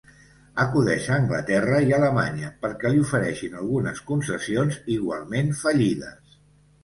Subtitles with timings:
[0.61, 6.35] Acudeix a Anglaterra i Alemanya perquè li ofereixin algunes concessions igualment fallides.